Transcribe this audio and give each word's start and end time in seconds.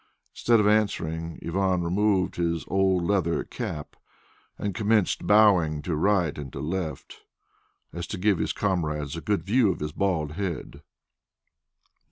Instead 0.33 0.59
of 0.59 0.67
answering, 0.67 1.37
Ivan 1.45 1.83
removed 1.83 2.37
his 2.37 2.65
old 2.67 3.03
leather 3.03 3.43
cap 3.43 3.95
and 4.57 4.73
commenced 4.73 5.27
bowing 5.27 5.83
to 5.83 5.95
right 5.95 6.35
and 6.39 6.51
to 6.53 6.59
left 6.59 7.21
as 7.93 8.05
if 8.05 8.07
to 8.07 8.17
give 8.17 8.39
his 8.39 8.51
comrades 8.51 9.15
a 9.15 9.21
good 9.21 9.43
view 9.43 9.69
of 9.71 9.79
his 9.79 9.91
bald 9.91 10.31
head. 10.31 10.81